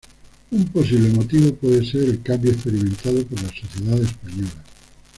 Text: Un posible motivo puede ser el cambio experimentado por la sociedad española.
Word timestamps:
Un 0.49 0.65
posible 0.69 1.09
motivo 1.09 1.53
puede 1.53 1.85
ser 1.85 2.01
el 2.01 2.23
cambio 2.23 2.49
experimentado 2.51 3.23
por 3.23 3.39
la 3.39 3.49
sociedad 3.49 4.01
española. 4.01 4.63